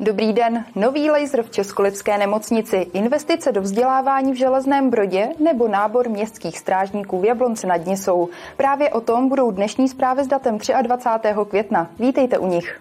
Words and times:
Dobrý 0.00 0.32
den. 0.32 0.64
Nový 0.74 1.10
laser 1.10 1.42
v 1.42 1.50
Českolipské 1.50 2.18
nemocnici, 2.18 2.76
investice 2.76 3.52
do 3.52 3.60
vzdělávání 3.62 4.32
v 4.32 4.36
Železném 4.36 4.90
Brodě 4.90 5.28
nebo 5.38 5.68
nábor 5.68 6.08
městských 6.08 6.58
strážníků 6.58 7.20
v 7.20 7.24
Jablonce 7.24 7.66
nad 7.66 7.86
Nisou. 7.86 8.28
Právě 8.56 8.90
o 8.90 9.00
tom 9.00 9.28
budou 9.28 9.50
dnešní 9.50 9.88
zprávy 9.88 10.24
s 10.24 10.26
datem 10.26 10.58
23. 10.82 11.28
května. 11.48 11.90
Vítejte 11.98 12.38
u 12.38 12.46
nich. 12.46 12.80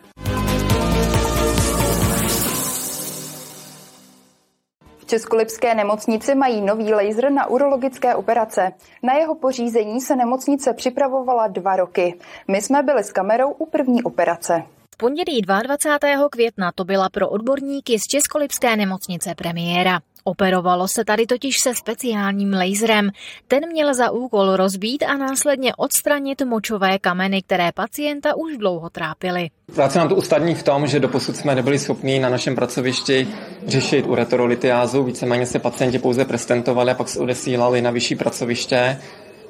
V 4.97 5.05
Českolipské 5.05 5.75
nemocnici 5.75 6.36
mají 6.36 6.61
nový 6.61 6.93
laser 6.93 7.32
na 7.32 7.46
urologické 7.46 8.16
operace. 8.16 8.71
Na 9.04 9.14
jeho 9.14 9.36
pořízení 9.36 10.02
se 10.02 10.16
nemocnice 10.16 10.74
připravovala 10.74 11.47
dva 11.47 11.75
roky. 11.75 12.19
My 12.47 12.61
jsme 12.61 12.83
byli 12.83 13.04
s 13.04 13.11
kamerou 13.11 13.52
u 13.52 13.66
první 13.66 14.04
operace. 14.04 14.64
V 14.93 14.97
pondělí 14.97 15.42
22. 15.42 16.29
května 16.29 16.71
to 16.75 16.83
byla 16.83 17.10
pro 17.10 17.29
odborníky 17.29 18.00
z 18.00 18.04
Českolipské 18.04 18.75
nemocnice 18.75 19.36
premiéra. 19.36 20.00
Operovalo 20.24 20.88
se 20.88 21.06
tady 21.06 21.25
totiž 21.25 21.56
se 21.64 21.75
speciálním 21.75 22.54
laserem. 22.54 23.10
Ten 23.47 23.69
měl 23.71 23.93
za 23.93 24.11
úkol 24.11 24.56
rozbít 24.56 25.04
a 25.04 25.18
následně 25.18 25.75
odstranit 25.75 26.42
močové 26.42 27.00
kameny, 27.00 27.42
které 27.42 27.71
pacienta 27.71 28.36
už 28.36 28.57
dlouho 28.57 28.89
trápily. 28.89 29.50
Práce 29.75 30.00
nám 30.00 30.10
to 30.10 30.16
ustadní 30.16 30.56
v 30.56 30.64
tom, 30.64 30.88
že 30.88 31.00
doposud 31.00 31.36
jsme 31.36 31.55
nebyli 31.55 31.80
schopni 31.80 32.19
na 32.19 32.30
našem 32.30 32.55
pracovišti 32.55 33.28
řešit 33.67 34.05
ureterolitiázu. 34.08 35.03
Víceméně 35.03 35.45
se 35.45 35.59
pacienti 35.59 35.99
pouze 35.99 36.25
prestentovali 36.25 36.91
a 36.91 36.95
pak 36.95 37.09
se 37.09 37.19
odesílali 37.19 37.81
na 37.81 37.91
vyšší 37.91 38.16
pracoviště. 38.16 39.02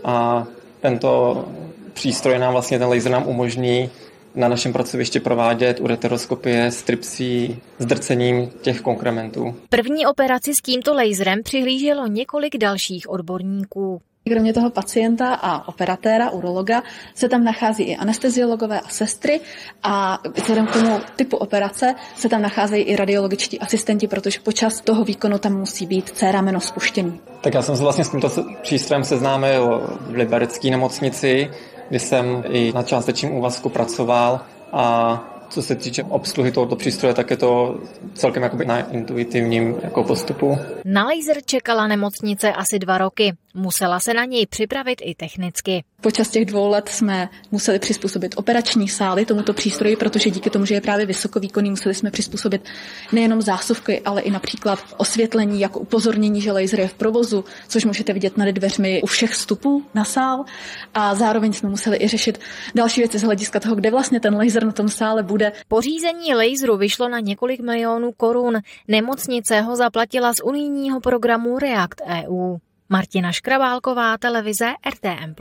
A 0.03 0.45
tento 0.81 1.45
přístroj 1.93 2.39
nám 2.39 2.53
vlastně, 2.53 2.79
ten 2.79 2.87
laser 2.87 3.11
nám 3.11 3.27
umožní 3.27 3.89
na 4.35 4.47
našem 4.47 4.73
pracovišti 4.73 5.19
provádět 5.19 5.79
ureteroskopie 5.79 6.65
s 6.65 6.81
tripsí, 6.81 7.59
s 7.79 7.85
drcením 7.85 8.49
těch 8.61 8.81
konkrementů. 8.81 9.55
První 9.69 10.05
operaci 10.05 10.53
s 10.53 10.61
tímto 10.61 10.93
laserem 10.93 11.43
přihlíželo 11.43 12.07
několik 12.07 12.57
dalších 12.57 13.09
odborníků. 13.09 14.01
Kromě 14.29 14.53
toho 14.53 14.69
pacienta 14.69 15.33
a 15.33 15.67
operatéra, 15.67 16.29
urologa, 16.29 16.83
se 17.15 17.29
tam 17.29 17.43
nachází 17.43 17.83
i 17.83 17.95
anesteziologové 17.95 18.79
a 18.79 18.87
sestry 18.87 19.39
a 19.83 20.19
vzhledem 20.35 20.67
k 20.67 20.73
tomu 20.73 20.99
typu 21.15 21.37
operace 21.37 21.95
se 22.15 22.29
tam 22.29 22.41
nacházejí 22.41 22.83
i 22.83 22.95
radiologičtí 22.95 23.59
asistenti, 23.59 24.07
protože 24.07 24.39
počas 24.39 24.81
toho 24.81 25.03
výkonu 25.03 25.37
tam 25.37 25.59
musí 25.59 25.85
být 25.85 26.09
C 26.09 26.31
rameno 26.31 26.59
spuštěný. 26.59 27.19
Tak 27.41 27.53
já 27.53 27.61
jsem 27.61 27.75
se 27.75 27.83
vlastně 27.83 28.05
s 28.05 28.09
tímto 28.09 28.29
přístrojem 28.61 29.03
seznámil 29.03 29.81
v 30.01 30.13
Liberecké 30.13 30.69
nemocnici, 30.69 31.49
kdy 31.93 31.99
jsem 31.99 32.43
i 32.49 32.71
na 32.75 32.83
částečním 32.83 33.31
úvazku 33.31 33.69
pracoval 33.69 34.41
a 34.71 35.23
co 35.49 35.61
se 35.61 35.75
týče 35.75 36.03
obsluhy 36.03 36.51
tohoto 36.51 36.75
přístroje, 36.75 37.13
tak 37.13 37.29
je 37.29 37.37
to 37.37 37.79
celkem 38.13 38.43
jakoby 38.43 38.65
na 38.65 38.91
intuitivním 38.91 39.75
jako 39.83 40.03
postupu. 40.03 40.57
Na 40.85 41.03
laser 41.03 41.43
čekala 41.45 41.87
nemocnice 41.87 42.53
asi 42.53 42.79
dva 42.79 42.97
roky. 42.97 43.33
Musela 43.53 43.99
se 43.99 44.13
na 44.13 44.25
něj 44.25 44.45
připravit 44.45 45.01
i 45.03 45.15
technicky. 45.15 45.83
Počas 46.01 46.29
těch 46.29 46.45
dvou 46.45 46.69
let 46.69 46.89
jsme 46.89 47.29
museli 47.51 47.79
přizpůsobit 47.79 48.33
operační 48.37 48.87
sály 48.87 49.25
tomuto 49.25 49.53
přístroji, 49.53 49.95
protože 49.95 50.29
díky 50.29 50.49
tomu, 50.49 50.65
že 50.65 50.75
je 50.75 50.81
právě 50.81 51.05
vysokovýkonný, 51.05 51.69
museli 51.69 51.95
jsme 51.95 52.11
přizpůsobit 52.11 52.65
nejenom 53.11 53.41
zásuvky, 53.41 54.01
ale 54.01 54.21
i 54.21 54.31
například 54.31 54.79
osvětlení 54.97 55.59
jako 55.59 55.79
upozornění, 55.79 56.41
že 56.41 56.51
laser 56.51 56.79
je 56.79 56.87
v 56.87 56.93
provozu, 56.93 57.45
což 57.67 57.85
můžete 57.85 58.13
vidět 58.13 58.37
nad 58.37 58.47
dveřmi 58.47 59.01
u 59.03 59.05
všech 59.05 59.31
vstupů 59.31 59.83
na 59.93 60.05
sál. 60.05 60.45
A 60.93 61.15
zároveň 61.15 61.53
jsme 61.53 61.69
museli 61.69 61.97
i 62.03 62.07
řešit 62.07 62.39
další 62.75 63.01
věci 63.01 63.19
z 63.19 63.23
hlediska 63.23 63.59
toho, 63.59 63.75
kde 63.75 63.91
vlastně 63.91 64.19
ten 64.19 64.35
laser 64.35 64.65
na 64.65 64.71
tom 64.71 64.89
sále 64.89 65.23
bude. 65.23 65.51
Pořízení 65.67 66.35
laseru 66.35 66.77
vyšlo 66.77 67.09
na 67.09 67.19
několik 67.19 67.61
milionů 67.61 68.11
korun. 68.11 68.57
Nemocnice 68.87 69.61
ho 69.61 69.75
zaplatila 69.75 70.33
z 70.33 70.43
unijního 70.43 70.99
programu 70.99 71.59
React 71.59 72.01
EU. 72.07 72.57
Martina 72.89 73.31
Škrabálková, 73.31 74.17
televize 74.17 74.65
RTM+. 74.89 75.35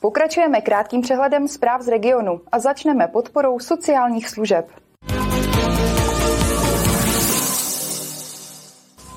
Pokračujeme 0.00 0.60
krátkým 0.60 1.00
přehledem 1.00 1.48
zpráv 1.48 1.82
z 1.82 1.88
regionu 1.88 2.40
a 2.52 2.58
začneme 2.58 3.08
podporou 3.08 3.58
sociálních 3.58 4.28
služeb. 4.28 4.66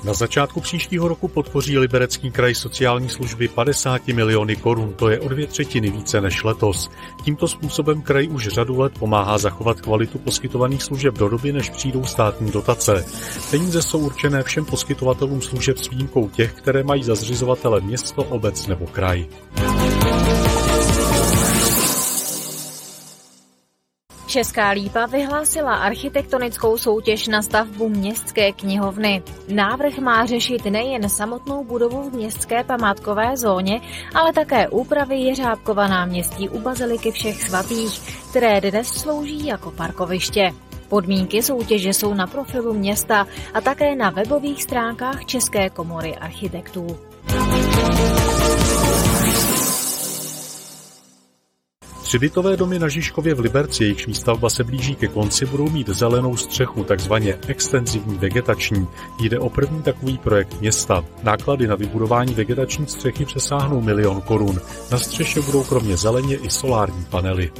Na 0.04 0.14
začátku 0.14 0.60
příštího 0.60 1.08
roku 1.08 1.28
podpoří 1.28 1.78
Liberecký 1.78 2.30
kraj 2.30 2.54
sociální 2.54 3.08
služby 3.08 3.48
50 3.48 4.08
miliony 4.08 4.56
korun, 4.56 4.94
to 4.94 5.08
je 5.08 5.20
o 5.20 5.28
dvě 5.28 5.46
třetiny 5.46 5.90
více 5.90 6.20
než 6.20 6.44
letos. 6.44 6.90
Tímto 7.24 7.48
způsobem 7.48 8.02
kraj 8.02 8.28
už 8.28 8.48
řadu 8.48 8.80
let 8.80 8.92
pomáhá 8.98 9.38
zachovat 9.38 9.80
kvalitu 9.80 10.18
poskytovaných 10.18 10.82
služeb 10.82 11.18
do 11.18 11.28
doby, 11.28 11.52
než 11.52 11.70
přijdou 11.70 12.04
státní 12.04 12.50
dotace. 12.50 13.04
Peníze 13.50 13.82
jsou 13.82 13.98
určené 13.98 14.42
všem 14.42 14.64
poskytovatelům 14.64 15.42
služeb 15.42 15.78
s 15.78 15.90
výjimkou 15.90 16.28
těch, 16.28 16.52
které 16.52 16.82
mají 16.82 17.04
za 17.04 17.14
zřizovatele 17.14 17.80
město, 17.80 18.24
obec 18.24 18.66
nebo 18.66 18.86
kraj. 18.86 19.26
Česká 24.32 24.70
lípa 24.70 25.06
vyhlásila 25.06 25.74
architektonickou 25.74 26.78
soutěž 26.78 27.28
na 27.28 27.42
stavbu 27.42 27.88
městské 27.88 28.52
knihovny. 28.52 29.22
Návrh 29.48 29.98
má 29.98 30.26
řešit 30.26 30.64
nejen 30.64 31.08
samotnou 31.08 31.64
budovu 31.64 32.10
v 32.10 32.12
městské 32.12 32.64
památkové 32.64 33.36
zóně, 33.36 33.80
ale 34.14 34.32
také 34.32 34.68
úpravy 34.68 35.16
Jeřábkova 35.16 35.88
náměstí 35.88 36.48
u 36.48 36.58
Baziliky 36.58 37.10
všech 37.10 37.42
svatých, 37.42 38.00
které 38.30 38.60
dnes 38.60 38.88
slouží 38.88 39.46
jako 39.46 39.70
parkoviště. 39.70 40.50
Podmínky 40.88 41.42
soutěže 41.42 41.88
jsou 41.88 42.14
na 42.14 42.26
profilu 42.26 42.74
města 42.74 43.26
a 43.54 43.60
také 43.60 43.96
na 43.96 44.10
webových 44.10 44.62
stránkách 44.62 45.24
České 45.24 45.70
komory 45.70 46.16
architektů. 46.16 46.86
Tři 52.12 52.18
bytové 52.18 52.56
domy 52.56 52.78
na 52.78 52.88
Žižkově 52.88 53.34
v 53.34 53.40
Liberci, 53.40 53.84
jejichž 53.84 54.06
výstavba 54.06 54.50
se 54.50 54.64
blíží 54.64 54.94
ke 54.94 55.08
konci, 55.08 55.46
budou 55.46 55.70
mít 55.70 55.88
zelenou 55.88 56.36
střechu, 56.36 56.84
takzvaně 56.84 57.38
extenzivní 57.48 58.18
vegetační. 58.18 58.86
Jde 59.20 59.38
o 59.38 59.50
první 59.50 59.82
takový 59.82 60.18
projekt 60.18 60.60
města. 60.60 61.04
Náklady 61.22 61.66
na 61.66 61.74
vybudování 61.74 62.34
vegetační 62.34 62.86
střechy 62.86 63.24
přesáhnou 63.24 63.80
milion 63.80 64.20
korun. 64.20 64.60
Na 64.90 64.98
střeše 64.98 65.40
budou 65.40 65.64
kromě 65.64 65.96
zeleně 65.96 66.36
i 66.36 66.50
solární 66.50 67.04
panely. 67.10 67.50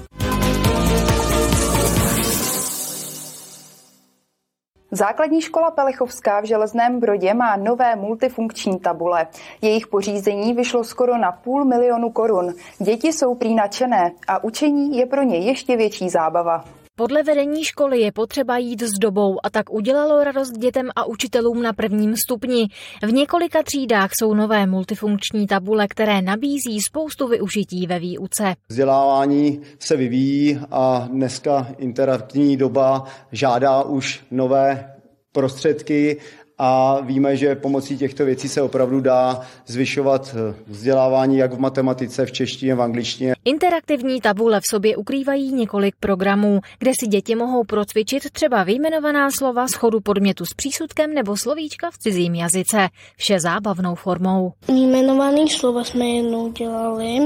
Základní 4.94 5.40
škola 5.42 5.70
Pelechovská 5.70 6.40
v 6.40 6.44
Železném 6.44 7.00
Brodě 7.00 7.34
má 7.34 7.56
nové 7.56 7.96
multifunkční 7.96 8.80
tabule. 8.80 9.26
Jejich 9.62 9.86
pořízení 9.86 10.54
vyšlo 10.54 10.84
skoro 10.84 11.18
na 11.18 11.32
půl 11.32 11.64
milionu 11.64 12.10
korun. 12.10 12.54
Děti 12.78 13.12
jsou 13.12 13.34
prý 13.34 13.54
nadšené 13.54 14.12
a 14.28 14.44
učení 14.44 14.96
je 14.96 15.06
pro 15.06 15.22
ně 15.22 15.38
ještě 15.38 15.76
větší 15.76 16.08
zábava. 16.08 16.64
Podle 16.96 17.22
vedení 17.22 17.64
školy 17.64 18.00
je 18.00 18.12
potřeba 18.12 18.58
jít 18.58 18.82
s 18.82 18.98
dobou 19.00 19.38
a 19.42 19.50
tak 19.50 19.72
udělalo 19.72 20.24
radost 20.24 20.50
dětem 20.50 20.88
a 20.96 21.04
učitelům 21.04 21.62
na 21.62 21.72
prvním 21.72 22.16
stupni. 22.16 22.68
V 23.02 23.12
několika 23.12 23.62
třídách 23.62 24.10
jsou 24.14 24.34
nové 24.34 24.66
multifunkční 24.66 25.46
tabule, 25.46 25.88
které 25.88 26.22
nabízí 26.22 26.80
spoustu 26.80 27.28
využití 27.28 27.86
ve 27.86 27.98
výuce. 27.98 28.54
Vzdělávání 28.68 29.60
se 29.78 29.96
vyvíjí 29.96 30.60
a 30.70 31.08
dneska 31.12 31.68
interaktivní 31.78 32.56
doba 32.56 33.04
žádá 33.32 33.82
už 33.82 34.24
nové 34.30 34.94
prostředky 35.32 36.20
a 36.64 37.00
víme, 37.00 37.36
že 37.36 37.54
pomocí 37.54 37.98
těchto 37.98 38.24
věcí 38.24 38.48
se 38.48 38.62
opravdu 38.62 39.00
dá 39.00 39.40
zvyšovat 39.66 40.34
eh, 40.34 40.54
vzdělávání 40.66 41.38
jak 41.38 41.52
v 41.52 41.58
matematice, 41.58 42.26
v 42.26 42.32
češtině, 42.32 42.74
v 42.74 42.82
angličtině. 42.82 43.34
Interaktivní 43.44 44.20
tabule 44.20 44.60
v 44.60 44.66
sobě 44.70 44.96
ukrývají 44.96 45.52
několik 45.52 45.94
programů, 46.00 46.60
kde 46.78 46.92
si 47.00 47.06
děti 47.06 47.34
mohou 47.34 47.64
procvičit 47.64 48.30
třeba 48.30 48.62
vyjmenovaná 48.64 49.30
slova 49.30 49.68
schodu 49.68 50.00
podmětu 50.00 50.44
s 50.44 50.54
přísudkem 50.54 51.14
nebo 51.14 51.36
slovíčka 51.36 51.90
v 51.90 51.98
cizím 51.98 52.34
jazyce, 52.34 52.88
vše 53.16 53.40
zábavnou 53.40 53.94
formou. 53.94 54.52
Vyjmenovaný 54.68 55.48
slova 55.50 55.84
jsme 55.84 56.06
jednou 56.06 56.52
dělali 56.52 57.18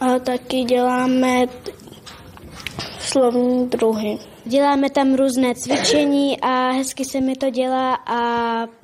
a 0.00 0.18
taky 0.18 0.64
děláme 0.64 1.46
slovní 2.98 3.68
druhy. 3.68 4.18
Děláme 4.44 4.90
tam 4.90 5.14
různé 5.14 5.54
cvičení 5.54 6.40
a 6.40 6.70
hezky 6.70 7.04
se 7.04 7.20
mi 7.20 7.36
to 7.36 7.50
dělá 7.50 7.94
a 7.94 8.79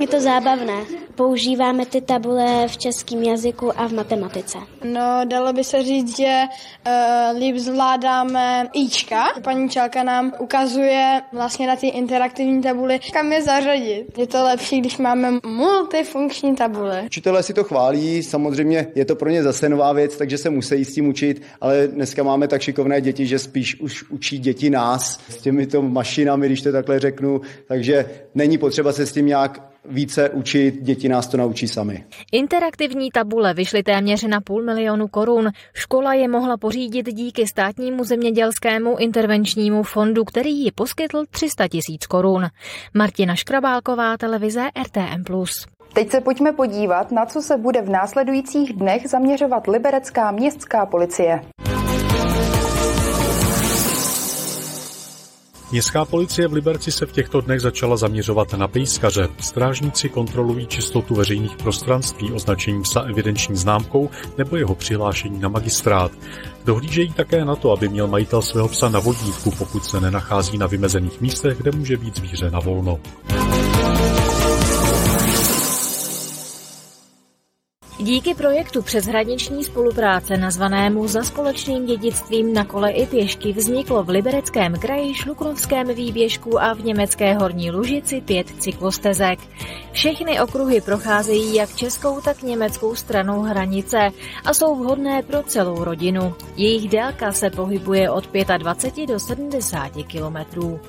Je 0.00 0.06
to 0.06 0.20
zábavné. 0.20 0.74
Používáme 1.14 1.86
ty 1.86 2.00
tabule 2.00 2.68
v 2.68 2.76
českém 2.76 3.22
jazyku 3.22 3.80
a 3.80 3.88
v 3.88 3.92
matematice. 3.92 4.58
No, 4.84 5.20
dalo 5.24 5.52
by 5.52 5.64
se 5.64 5.82
říct, 5.82 6.16
že 6.16 6.42
uh, 6.86 7.38
líp 7.38 7.56
zvládáme 7.56 8.66
Ička. 8.72 9.24
Paní 9.44 9.68
Čelka 9.68 10.02
nám 10.02 10.32
ukazuje 10.38 11.20
vlastně 11.32 11.66
na 11.66 11.76
ty 11.76 11.88
interaktivní 11.88 12.62
tabuli, 12.62 13.00
kam 13.12 13.32
je 13.32 13.42
zařadit. 13.42 14.18
Je 14.18 14.26
to 14.26 14.44
lepší, 14.44 14.80
když 14.80 14.98
máme 14.98 15.30
multifunkční 15.46 16.56
tabule. 16.56 17.02
Učitelé 17.06 17.42
si 17.42 17.54
to 17.54 17.64
chválí, 17.64 18.22
samozřejmě 18.22 18.86
je 18.94 19.04
to 19.04 19.16
pro 19.16 19.30
ně 19.30 19.42
zase 19.42 19.68
nová 19.68 19.92
věc, 19.92 20.16
takže 20.16 20.38
se 20.38 20.50
musí 20.50 20.84
s 20.84 20.94
tím 20.94 21.08
učit, 21.08 21.42
ale 21.60 21.88
dneska 21.88 22.22
máme 22.22 22.48
tak 22.48 22.62
šikovné 22.62 23.00
děti, 23.00 23.26
že 23.26 23.38
spíš 23.38 23.80
už 23.80 24.10
učí 24.10 24.38
děti 24.38 24.70
nás 24.70 25.20
s 25.28 25.36
těmito 25.36 25.82
mašinami, 25.82 26.46
když 26.46 26.62
to 26.62 26.72
takhle 26.72 27.00
řeknu, 27.00 27.40
takže 27.68 28.10
není 28.34 28.58
potřeba 28.58 28.92
se 28.92 29.06
s 29.06 29.12
tím 29.12 29.26
nějak 29.26 29.67
více 29.84 30.30
učit, 30.30 30.82
děti 30.82 31.08
nás 31.08 31.28
to 31.28 31.36
naučí 31.36 31.68
sami. 31.68 32.04
Interaktivní 32.32 33.10
tabule 33.10 33.54
vyšly 33.54 33.82
téměř 33.82 34.22
na 34.22 34.40
půl 34.40 34.62
milionu 34.62 35.08
korun. 35.08 35.50
Škola 35.74 36.14
je 36.14 36.28
mohla 36.28 36.56
pořídit 36.56 37.06
díky 37.14 37.46
státnímu 37.46 38.04
zemědělskému 38.04 38.96
intervenčnímu 38.96 39.82
fondu, 39.82 40.24
který 40.24 40.64
ji 40.64 40.72
poskytl 40.72 41.24
300 41.30 41.68
tisíc 41.68 42.06
korun. 42.06 42.46
Martina 42.94 43.34
Škrabálková, 43.34 44.16
televize 44.16 44.64
RTM+. 44.82 45.24
Teď 45.92 46.10
se 46.10 46.20
pojďme 46.20 46.52
podívat, 46.52 47.12
na 47.12 47.26
co 47.26 47.42
se 47.42 47.56
bude 47.56 47.82
v 47.82 47.90
následujících 47.90 48.72
dnech 48.72 49.08
zaměřovat 49.08 49.66
liberecká 49.66 50.30
městská 50.30 50.86
policie. 50.86 51.40
Městská 55.70 56.04
policie 56.04 56.48
v 56.48 56.52
Liberci 56.52 56.92
se 56.92 57.06
v 57.06 57.12
těchto 57.12 57.40
dnech 57.40 57.60
začala 57.60 57.96
zaměřovat 57.96 58.52
na 58.52 58.68
pejskaře. 58.68 59.28
Strážníci 59.40 60.08
kontrolují 60.08 60.66
čistotu 60.66 61.14
veřejných 61.14 61.56
prostranství 61.56 62.32
označením 62.32 62.82
psa 62.82 63.00
evidenční 63.00 63.56
známkou 63.56 64.10
nebo 64.38 64.56
jeho 64.56 64.74
přihlášení 64.74 65.40
na 65.40 65.48
magistrát. 65.48 66.12
Dohlížejí 66.64 67.12
také 67.12 67.44
na 67.44 67.56
to, 67.56 67.72
aby 67.72 67.88
měl 67.88 68.06
majitel 68.06 68.42
svého 68.42 68.68
psa 68.68 68.88
na 68.88 69.00
vodítku, 69.00 69.50
pokud 69.50 69.84
se 69.84 70.00
nenachází 70.00 70.58
na 70.58 70.66
vymezených 70.66 71.20
místech, 71.20 71.58
kde 71.58 71.70
může 71.70 71.96
být 71.96 72.16
zvíře 72.16 72.50
na 72.50 72.60
volno. 72.60 73.00
Díky 78.08 78.34
projektu 78.34 78.82
přeshraniční 78.82 79.64
spolupráce 79.64 80.36
nazvanému 80.36 81.08
Za 81.08 81.22
společným 81.22 81.86
dědictvím 81.86 82.54
na 82.54 82.64
kole 82.64 82.90
i 82.90 83.06
pěšky 83.06 83.52
vzniklo 83.52 84.04
v 84.04 84.08
Libereckém 84.08 84.74
kraji, 84.74 85.14
Šluknovském 85.14 85.88
výběžku 85.88 86.62
a 86.62 86.74
v 86.74 86.84
německé 86.84 87.34
Horní 87.34 87.70
Lužici 87.70 88.20
pět 88.20 88.46
cyklostezek. 88.58 89.38
Všechny 89.92 90.40
okruhy 90.40 90.80
procházejí 90.80 91.54
jak 91.54 91.76
českou, 91.76 92.20
tak 92.20 92.42
německou 92.42 92.94
stranou 92.94 93.42
hranice 93.42 94.10
a 94.44 94.54
jsou 94.54 94.76
vhodné 94.76 95.22
pro 95.22 95.42
celou 95.42 95.84
rodinu. 95.84 96.34
Jejich 96.56 96.88
délka 96.88 97.32
se 97.32 97.50
pohybuje 97.50 98.10
od 98.10 98.28
25 98.58 99.06
do 99.06 99.20
70 99.20 99.92
kilometrů. 100.06 100.80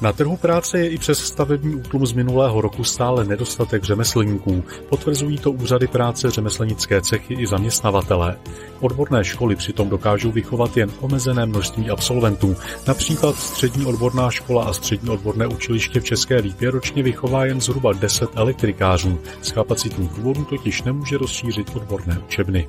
Na 0.00 0.12
trhu 0.12 0.36
práce 0.36 0.78
je 0.78 0.90
i 0.90 0.98
přes 0.98 1.18
stavební 1.18 1.74
útlum 1.74 2.06
z 2.06 2.12
minulého 2.12 2.60
roku 2.60 2.84
stále 2.84 3.24
nedostatek 3.24 3.84
řemeslníků. 3.84 4.64
Potvrzují 4.88 5.38
to 5.38 5.52
úřady 5.52 5.86
práce, 5.86 6.30
řemeslnické 6.30 7.02
cechy 7.02 7.34
i 7.34 7.46
zaměstnavatele. 7.46 8.36
Odborné 8.80 9.24
školy 9.24 9.56
přitom 9.56 9.88
dokážou 9.88 10.32
vychovat 10.32 10.76
jen 10.76 10.90
omezené 11.00 11.46
množství 11.46 11.90
absolventů. 11.90 12.56
Například 12.86 13.36
střední 13.36 13.86
odborná 13.86 14.30
škola 14.30 14.64
a 14.64 14.72
střední 14.72 15.10
odborné 15.10 15.46
učiliště 15.46 16.00
v 16.00 16.04
České 16.04 16.36
Lípě 16.36 16.70
ročně 16.70 17.02
vychová 17.02 17.44
jen 17.44 17.60
zhruba 17.60 17.92
10 17.92 18.30
elektrikářů. 18.34 19.18
Z 19.42 19.52
kapacitních 19.52 20.10
důvodů 20.10 20.44
totiž 20.44 20.82
nemůže 20.82 21.18
rozšířit 21.18 21.76
odborné 21.76 22.18
učebny. 22.26 22.68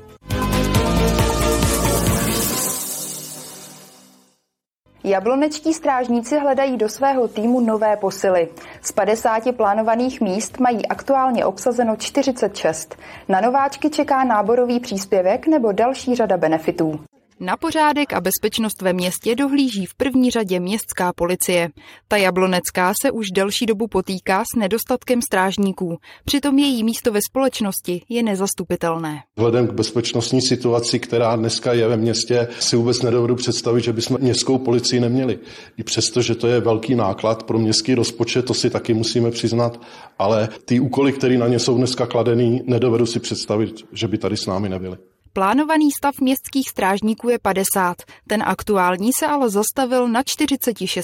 Jablonečtí 5.12 5.74
strážníci 5.74 6.40
hledají 6.40 6.78
do 6.78 6.90
svého 6.90 7.28
týmu 7.28 7.60
nové 7.60 7.98
posily. 7.98 8.50
Z 8.82 8.92
50 8.92 9.44
plánovaných 9.58 10.22
míst 10.22 10.60
mají 10.60 10.88
aktuálně 10.88 11.46
obsazeno 11.46 11.96
46. 11.96 12.96
Na 13.30 13.42
nováčky 13.42 13.90
čeká 13.90 14.24
náborový 14.24 14.80
příspěvek 14.80 15.48
nebo 15.48 15.72
další 15.72 16.16
řada 16.16 16.38
benefitů. 16.38 17.00
Na 17.44 17.58
pořádek 17.58 18.14
a 18.14 18.22
bezpečnost 18.22 18.82
ve 18.82 18.94
městě 18.94 19.36
dohlíží 19.36 19.86
v 19.86 19.96
první 19.96 20.32
řadě 20.32 20.60
městská 20.60 21.14
policie. 21.14 21.70
Ta 22.08 22.18
jablonecká 22.18 22.94
se 23.02 23.12
už 23.12 23.28
delší 23.32 23.66
dobu 23.66 23.88
potýká 23.88 24.44
s 24.44 24.60
nedostatkem 24.60 25.22
strážníků. 25.22 25.98
Přitom 26.26 26.60
její 26.60 26.84
místo 26.84 27.12
ve 27.12 27.20
společnosti 27.30 28.02
je 28.10 28.24
nezastupitelné. 28.24 29.20
Vzhledem 29.38 29.68
k 29.68 29.74
bezpečnostní 29.74 30.42
situaci, 30.42 31.00
která 31.00 31.36
dneska 31.36 31.74
je 31.74 31.88
ve 31.88 31.98
městě, 31.98 32.48
si 32.60 32.76
vůbec 32.76 33.02
nedovedu 33.02 33.36
představit, 33.36 33.84
že 33.84 33.94
bychom 33.94 34.18
městskou 34.20 34.58
policii 34.58 35.00
neměli. 35.00 35.40
I 35.78 35.84
přesto, 35.84 36.22
že 36.22 36.36
to 36.36 36.48
je 36.48 36.60
velký 36.60 36.96
náklad 36.96 37.44
pro 37.44 37.60
městský 37.60 37.96
rozpočet, 37.96 38.46
to 38.46 38.54
si 38.54 38.70
taky 38.70 38.94
musíme 38.94 39.32
přiznat, 39.32 39.82
ale 40.20 40.50
ty 40.66 40.80
úkoly, 40.80 41.14
které 41.14 41.38
na 41.38 41.48
ně 41.48 41.60
jsou 41.60 41.78
dneska 41.78 42.06
kladený, 42.06 42.62
nedovedu 42.66 43.06
si 43.06 43.20
představit, 43.20 43.76
že 43.92 44.08
by 44.08 44.18
tady 44.18 44.38
s 44.38 44.46
námi 44.46 44.70
nebyly. 44.70 44.98
Plánovaný 45.34 45.92
stav 45.92 46.22
městských 46.22 46.70
strážníků 46.70 47.30
je 47.30 47.40
50, 47.40 47.98
ten 48.28 48.44
aktuální 48.46 49.12
se 49.20 49.26
ale 49.28 49.50
zastavil 49.50 50.08
na 50.08 50.24
46. 50.24 51.04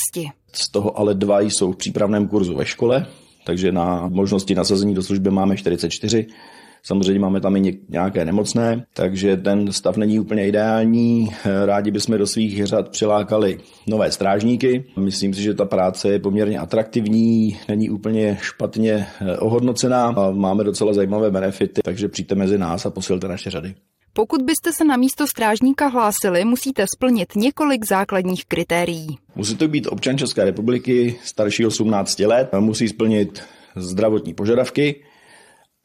Z 0.53 0.69
toho 0.71 1.00
ale 1.00 1.13
dva 1.13 1.41
jsou 1.41 1.71
v 1.71 1.77
přípravném 1.77 2.27
kurzu 2.27 2.56
ve 2.56 2.65
škole, 2.65 3.06
takže 3.45 3.71
na 3.71 4.07
možnosti 4.07 4.56
nasazení 4.56 4.94
do 4.94 5.03
služby 5.03 5.31
máme 5.31 5.57
44. 5.57 6.27
Samozřejmě 6.83 7.19
máme 7.19 7.41
tam 7.41 7.56
i 7.56 7.79
nějaké 7.89 8.25
nemocné, 8.25 8.85
takže 8.94 9.38
ten 9.38 9.71
stav 9.71 9.97
není 9.97 10.19
úplně 10.19 10.47
ideální. 10.47 11.30
Rádi 11.65 11.91
bychom 11.91 12.18
do 12.18 12.27
svých 12.27 12.65
řad 12.65 12.89
přilákali 12.89 13.57
nové 13.88 14.12
strážníky. 14.12 14.85
Myslím 15.00 15.33
si, 15.33 15.41
že 15.41 15.53
ta 15.53 15.65
práce 15.65 16.09
je 16.09 16.19
poměrně 16.19 16.59
atraktivní, 16.59 17.57
není 17.68 17.89
úplně 17.89 18.38
špatně 18.41 19.07
ohodnocená 19.39 20.07
a 20.07 20.31
máme 20.31 20.63
docela 20.63 20.94
zajímavé 20.94 21.31
benefity, 21.31 21.81
takže 21.83 22.07
přijďte 22.07 22.35
mezi 22.35 22.57
nás 22.57 22.85
a 22.85 22.89
posilte 22.89 23.27
naše 23.27 23.50
řady. 23.50 23.75
Pokud 24.17 24.41
byste 24.41 24.73
se 24.73 24.83
na 24.83 24.97
místo 24.97 25.27
strážníka 25.27 25.87
hlásili, 25.87 26.45
musíte 26.45 26.85
splnit 26.95 27.35
několik 27.35 27.85
základních 27.85 28.45
kritérií. 28.45 29.17
Musí 29.35 29.55
to 29.55 29.67
být 29.67 29.87
občan 29.87 30.17
České 30.17 30.45
republiky 30.45 31.19
starší 31.23 31.65
18 31.65 32.19
let, 32.19 32.49
musí 32.59 32.87
splnit 32.87 33.41
zdravotní 33.75 34.33
požadavky 34.33 35.03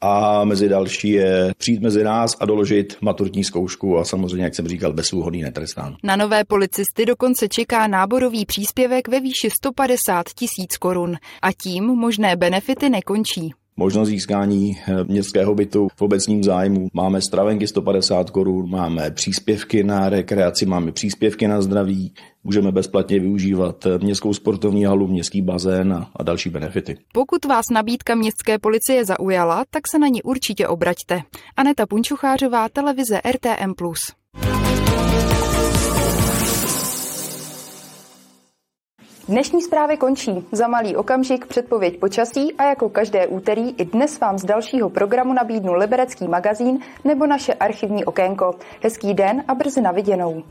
a 0.01 0.43
mezi 0.43 0.69
další 0.69 1.09
je 1.09 1.53
přijít 1.57 1.81
mezi 1.81 2.03
nás 2.03 2.35
a 2.39 2.45
doložit 2.45 2.97
maturní 3.01 3.43
zkoušku 3.43 3.97
a 3.97 4.05
samozřejmě, 4.05 4.43
jak 4.43 4.55
jsem 4.55 4.67
říkal, 4.67 4.93
bezúhodný 4.93 5.41
netrestán. 5.41 5.95
Na 6.03 6.15
nové 6.15 6.43
policisty 6.45 7.05
dokonce 7.05 7.47
čeká 7.47 7.87
náborový 7.87 8.45
příspěvek 8.45 9.07
ve 9.07 9.19
výši 9.19 9.49
150 9.49 10.25
tisíc 10.35 10.77
korun 10.77 11.15
a 11.41 11.51
tím 11.63 11.83
možné 11.83 12.35
benefity 12.35 12.89
nekončí 12.89 13.53
možnost 13.77 14.09
získání 14.09 14.77
eh, 14.87 15.03
městského 15.03 15.55
bytu 15.55 15.87
v 15.95 16.01
obecním 16.01 16.43
zájmu. 16.43 16.87
Máme 16.93 17.21
stravenky 17.21 17.67
150 17.67 18.29
korun, 18.29 18.69
máme 18.69 19.11
příspěvky 19.11 19.83
na 19.83 20.09
rekreaci, 20.09 20.65
máme 20.65 20.91
příspěvky 20.91 21.47
na 21.47 21.61
zdraví, 21.61 22.13
můžeme 22.43 22.71
bezplatně 22.71 23.19
využívat 23.19 23.85
eh, 23.85 23.97
městskou 23.97 24.33
sportovní 24.33 24.85
halu, 24.85 25.07
městský 25.07 25.41
bazén 25.41 25.93
a, 25.93 26.09
a 26.15 26.23
další 26.23 26.49
benefity. 26.49 26.97
Pokud 27.13 27.45
vás 27.45 27.65
nabídka 27.71 28.15
městské 28.15 28.59
policie 28.59 29.05
zaujala, 29.05 29.65
tak 29.69 29.81
se 29.91 29.99
na 29.99 30.07
ní 30.07 30.23
určitě 30.23 30.67
obraťte. 30.67 31.21
Aneta 31.57 31.85
Punčuchářová, 31.85 32.69
televize 32.69 33.21
RTM+. 33.31 33.73
Dnešní 39.27 39.61
zprávy 39.61 39.97
končí. 39.97 40.45
Za 40.51 40.67
malý 40.67 40.95
okamžik 40.95 41.45
předpověď 41.45 41.99
počasí 41.99 42.53
a 42.53 42.63
jako 42.63 42.89
každé 42.89 43.27
úterý 43.27 43.71
i 43.77 43.85
dnes 43.85 44.19
vám 44.19 44.37
z 44.37 44.45
dalšího 44.45 44.89
programu 44.89 45.33
nabídnu 45.33 45.73
Liberecký 45.73 46.27
magazín 46.27 46.79
nebo 47.03 47.27
naše 47.27 47.53
archivní 47.53 48.05
okénko. 48.05 48.55
Hezký 48.83 49.13
den 49.13 49.43
a 49.47 49.55
brzy 49.55 49.81
na 49.81 49.91
viděnou. 49.91 50.43